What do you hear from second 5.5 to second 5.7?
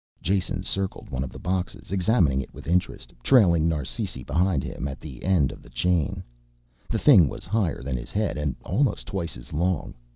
of the